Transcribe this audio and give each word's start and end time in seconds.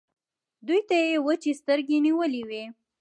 دوی 0.67 0.81
ته 0.87 0.95
يې 1.09 1.17
وچې 1.25 1.51
سترګې 1.61 1.97
نيولې 2.05 2.41
وې. 2.49 2.63